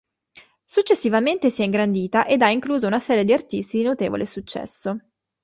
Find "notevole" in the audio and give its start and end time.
3.83-4.25